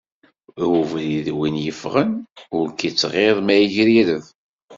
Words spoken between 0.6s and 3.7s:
I ubrid win i yeffɣen, ur k-yettɣiḍ ma